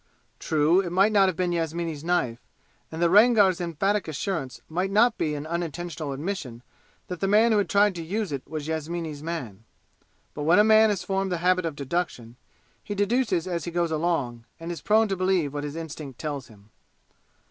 [0.39, 2.39] True, it might not be Yasmini's knife,
[2.91, 6.63] and the Rangar's emphatic assurance might not be an unintentional admission
[7.05, 9.63] that the man who had tried to use it was Yasmini's man.
[10.33, 12.35] But when a man has formed the habit of deduction,
[12.83, 16.47] he deduces as he goes along, and is prone to believe what his instinct tells
[16.47, 16.71] him.